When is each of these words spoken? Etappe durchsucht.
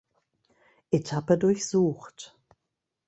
Etappe 0.91 1.37
durchsucht. 1.37 2.35